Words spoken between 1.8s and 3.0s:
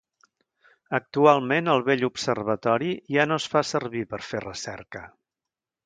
vell observatori